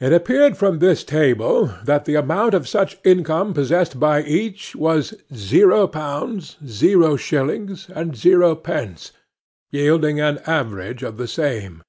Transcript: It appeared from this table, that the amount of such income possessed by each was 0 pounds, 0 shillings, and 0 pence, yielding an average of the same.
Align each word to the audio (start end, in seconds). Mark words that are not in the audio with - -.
It 0.00 0.12
appeared 0.12 0.56
from 0.56 0.80
this 0.80 1.04
table, 1.04 1.66
that 1.84 2.04
the 2.04 2.16
amount 2.16 2.52
of 2.52 2.66
such 2.66 2.98
income 3.04 3.54
possessed 3.54 4.00
by 4.00 4.24
each 4.24 4.74
was 4.74 5.14
0 5.32 5.86
pounds, 5.86 6.56
0 6.66 7.14
shillings, 7.14 7.88
and 7.90 8.16
0 8.16 8.56
pence, 8.56 9.12
yielding 9.70 10.18
an 10.18 10.38
average 10.46 11.04
of 11.04 11.16
the 11.16 11.28
same. 11.28 11.84